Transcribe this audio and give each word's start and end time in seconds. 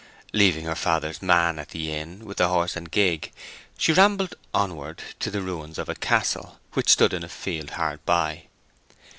Leaving 0.33 0.65
her 0.65 0.73
father's 0.73 1.21
man 1.21 1.59
at 1.59 1.69
the 1.69 1.93
inn 1.93 2.25
with 2.25 2.37
the 2.37 2.47
horse 2.47 2.75
and 2.75 2.89
gig, 2.89 3.31
she 3.77 3.93
rambled 3.93 4.33
onward 4.51 5.03
to 5.19 5.29
the 5.29 5.43
ruins 5.43 5.77
of 5.77 5.87
a 5.89 5.93
castle, 5.93 6.59
which 6.73 6.89
stood 6.89 7.13
in 7.13 7.23
a 7.23 7.29
field 7.29 7.69
hard 7.77 8.03
by. 8.03 8.45